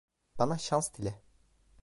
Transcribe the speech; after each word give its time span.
Bana 0.37 0.57
şans 0.57 0.93
dile. 0.93 1.21